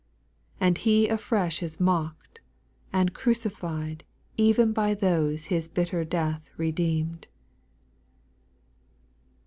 [0.59, 2.41] And He afresh is mocked,
[2.91, 4.03] and crucified
[4.35, 7.27] Even by those His bitter death redeemed.